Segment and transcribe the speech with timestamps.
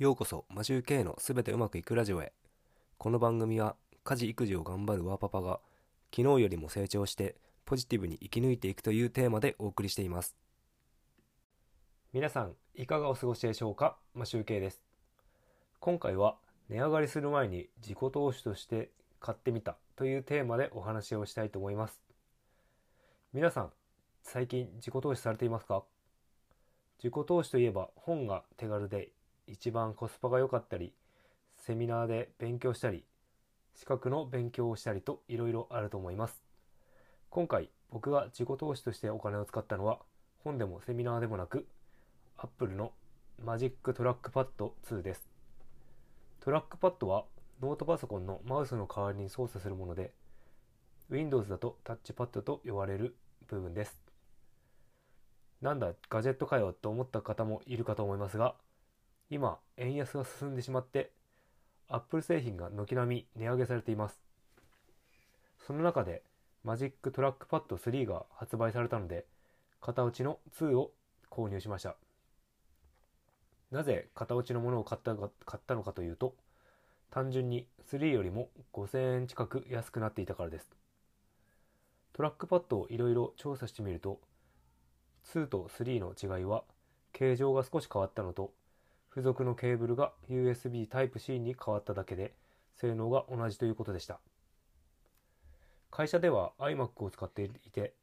[0.00, 2.32] ようこそマジュー K のすべてうまくいくラジオへ。
[2.96, 5.60] この番組は家事育児を頑張るワーパパが
[6.10, 10.34] 昨日よりも成長してポジティブに生き抜いていくというテーマでお送りしています。
[12.14, 13.98] 皆さんいかがお過ごしでしょうか？
[14.14, 14.80] マシュー K です。
[15.80, 16.38] 今回は
[16.70, 18.88] 値上がりする前に自己投資として
[19.20, 22.00] 買ってみたというテーマでお話をしたいと思います。
[23.34, 23.70] 皆さん
[24.22, 25.82] 最近自己投資されていますか？
[27.04, 29.10] 自己投資といえば本が手軽で
[29.50, 30.94] 一番コスパが良かったり
[31.56, 33.04] セミナーで勉強したり
[33.74, 36.42] 資格の勉強をしたりといろいろあると思います。
[37.30, 39.98] 今回僕が自己投資としてお金を使ったのは
[40.44, 41.66] 本でもセミナーでもなく
[42.36, 42.92] Apple の
[43.44, 45.28] Magic Trackpad 2です。
[46.40, 47.24] トラックパッドは
[47.60, 50.12] ノートパソコンのマウスの代わりに操作するもので
[51.10, 53.16] Windows だとタッチパッドと呼ばれる
[53.48, 54.00] 部分です。
[55.60, 58.54] なんだガジェットかよと思った方もいるかと思いますが
[59.30, 61.12] 今円安が進んでしまって
[61.88, 64.20] Apple 製品が軒並み値上げされています。
[65.66, 66.22] その中で
[66.64, 69.26] Magic Trackpad 3が発売されたので
[69.80, 70.90] 型落ちの2を
[71.30, 71.96] 購入しました。
[73.70, 76.34] なぜ型落ちのものを買った買ったのかというと
[77.10, 80.68] 単純に3よりも5000円近く安くなっていたからです。
[82.12, 84.20] トラックパッドをいろいろ調査してみると
[85.32, 86.64] 2と3の違いは
[87.12, 88.52] 形状が少し変わったのと
[89.10, 92.32] 付属のケーブルが USB Type-C に変わっただけで
[92.76, 94.20] 性能が同じということでした。
[95.90, 97.94] 会社では iMac を使っていて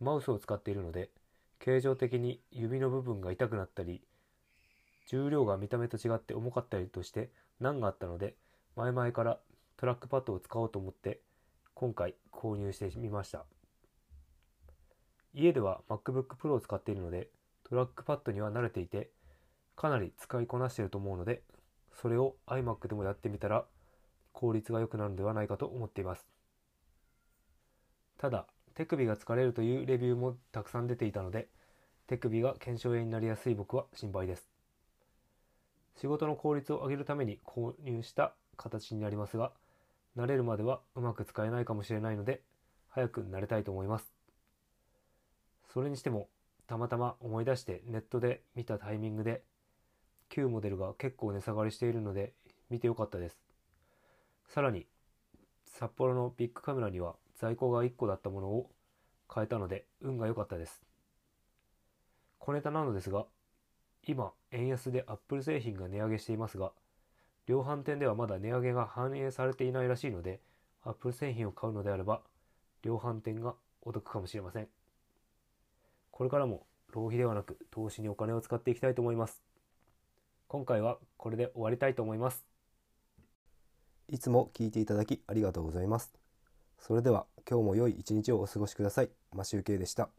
[0.00, 1.10] マウスを使っているので
[1.60, 4.02] 形状的に指の部分が痛くなったり
[5.06, 8.34] 重量が見た目と違って重かったりとして難があったので
[8.76, 9.38] 前々から
[9.76, 11.20] トラックパッドを使おうと思って
[11.74, 13.44] 今回購入してみました。
[15.32, 17.28] 家では MacBook Pro を使っているので
[17.68, 19.10] トラックパッドには慣れていて
[19.76, 21.42] かなり使いこなしていると思うので
[21.92, 23.64] それを iMac でもやってみたら
[24.32, 26.26] 効率が良くなるのではないかと思っています。
[28.18, 31.48] ただ手首が疲れるというレビューもたくさん出ていたので
[32.06, 34.48] 手首が腱鞘炎になりやすい僕は心配です。
[35.96, 39.52] 仕事の効率を上げるために購入した形になりますが
[40.16, 42.42] 慣れるまではうまく使えないかもしれないので
[42.88, 44.12] 早く慣れたいと思います。
[45.72, 46.28] それにしても
[46.66, 49.42] たまたま思い出してネットで見たタイミングで
[50.34, 52.32] 旧モデルが結構値下がりしているので
[52.68, 53.38] 見てよかったです。
[54.48, 54.86] さらに
[55.64, 58.68] 札幌のビッグカメラには在庫が1個だったものを
[59.28, 60.82] 買えたので運が良かったです。
[62.40, 63.26] 小ネタなのですが
[64.08, 66.72] 今円安でアップル製品が値上げしていますが
[67.46, 70.40] 量販店ではまだ値上げが反映されていないらしいので
[70.82, 72.22] アップル製品を買うのであれば
[72.82, 74.68] 量販店がお得かもしれません。
[76.10, 79.53] これからも浪費ではなく投資にお金を使っていきたいと思います。
[80.54, 82.44] 今回はこれで終わりたいと思います
[84.08, 86.14] いつも聞いていただきありがとうございます。
[86.78, 89.10] それでは今日も良い一日をお過ごしください。
[89.34, 90.10] マシュウケイでした。